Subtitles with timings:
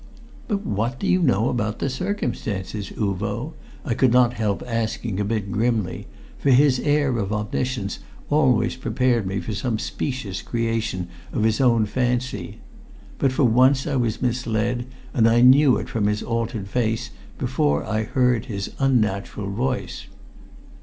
[0.47, 3.53] "But what do you know about the circumstances, Uvo?"
[3.85, 6.07] I could not help asking a bit grimly;
[6.39, 11.85] for his air of omniscience always prepared me for some specious creation of his own
[11.85, 12.61] fancy.
[13.19, 17.85] But for once I was misled, and I knew it from his altered face before
[17.85, 20.07] I heard his unnatural voice.